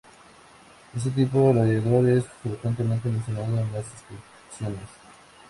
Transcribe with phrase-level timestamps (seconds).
[0.97, 4.89] Este tipo gladiador es frecuentemente mencionado en las inscripciones.